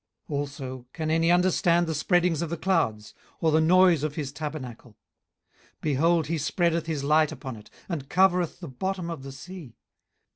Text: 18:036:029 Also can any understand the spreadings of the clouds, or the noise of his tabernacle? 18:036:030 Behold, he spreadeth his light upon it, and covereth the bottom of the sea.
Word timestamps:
18:036:029 0.31 0.39
Also 0.39 0.87
can 0.93 1.11
any 1.11 1.31
understand 1.31 1.85
the 1.85 1.93
spreadings 1.93 2.41
of 2.41 2.49
the 2.49 2.57
clouds, 2.57 3.13
or 3.39 3.51
the 3.51 3.61
noise 3.61 4.01
of 4.01 4.15
his 4.15 4.31
tabernacle? 4.31 4.97
18:036:030 5.73 5.81
Behold, 5.81 6.25
he 6.25 6.37
spreadeth 6.39 6.87
his 6.87 7.03
light 7.03 7.31
upon 7.31 7.55
it, 7.55 7.69
and 7.87 8.09
covereth 8.09 8.61
the 8.61 8.67
bottom 8.67 9.11
of 9.11 9.21
the 9.21 9.31
sea. 9.31 9.75